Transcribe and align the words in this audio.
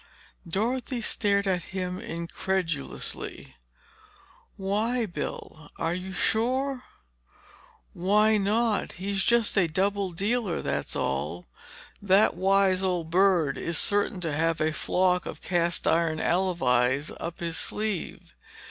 Dorothy 0.47 0.99
stared 0.99 1.45
at 1.45 1.61
him 1.61 1.99
incredulously. 1.99 3.55
"Why, 4.57 5.05
Bill—are 5.05 5.93
you 5.93 6.11
sure?" 6.11 6.81
"Why 7.93 8.37
not? 8.37 8.93
He's 8.93 9.21
just 9.23 9.55
a 9.59 9.67
double 9.67 10.09
dealer, 10.11 10.63
that's 10.63 10.95
all. 10.95 11.45
That 12.01 12.33
wise 12.33 12.81
old 12.81 13.11
bird 13.11 13.59
is 13.59 13.77
certain 13.77 14.19
to 14.21 14.31
have 14.33 14.59
a 14.59 14.71
flock 14.73 15.27
of 15.27 15.43
cast 15.43 15.85
iron 15.85 16.19
alibis 16.19 17.11
up 17.19 17.39
his 17.39 17.57
sleeve. 17.57 18.33